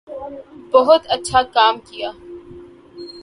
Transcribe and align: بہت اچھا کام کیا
بہت 0.73 1.01
اچھا 1.09 1.41
کام 1.55 1.75
کیا 1.79 2.09